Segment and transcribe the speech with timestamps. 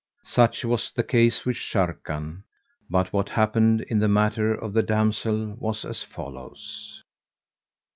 [0.23, 2.41] Such was the case with Sharrkan;
[2.89, 7.03] but what happened in the matter of the damsel was as follows.